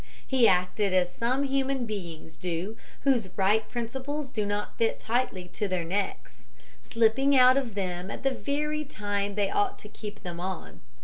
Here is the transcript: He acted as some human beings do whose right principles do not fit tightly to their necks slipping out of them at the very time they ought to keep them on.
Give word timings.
He 0.25 0.47
acted 0.47 0.93
as 0.93 1.13
some 1.13 1.43
human 1.43 1.85
beings 1.85 2.35
do 2.35 2.75
whose 3.01 3.29
right 3.37 3.69
principles 3.69 4.31
do 4.31 4.47
not 4.47 4.75
fit 4.75 4.99
tightly 4.99 5.47
to 5.49 5.67
their 5.67 5.83
necks 5.85 6.47
slipping 6.81 7.37
out 7.37 7.55
of 7.55 7.75
them 7.75 8.09
at 8.09 8.23
the 8.23 8.31
very 8.31 8.83
time 8.83 9.35
they 9.35 9.51
ought 9.51 9.77
to 9.77 9.87
keep 9.89 10.23
them 10.23 10.39
on. 10.39 10.81